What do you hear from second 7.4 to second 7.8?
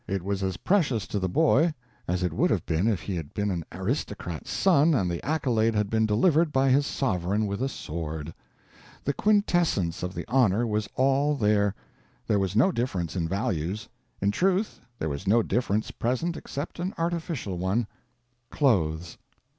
with a